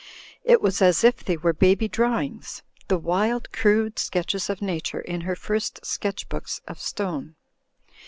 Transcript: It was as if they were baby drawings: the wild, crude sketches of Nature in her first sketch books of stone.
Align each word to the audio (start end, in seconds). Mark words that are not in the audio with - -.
It 0.43 0.63
was 0.63 0.81
as 0.81 1.03
if 1.03 1.23
they 1.23 1.37
were 1.37 1.53
baby 1.53 1.87
drawings: 1.87 2.63
the 2.87 2.97
wild, 2.97 3.51
crude 3.51 3.99
sketches 3.99 4.49
of 4.49 4.59
Nature 4.59 5.01
in 5.01 5.21
her 5.21 5.35
first 5.35 5.85
sketch 5.85 6.27
books 6.27 6.59
of 6.67 6.79
stone. 6.79 7.35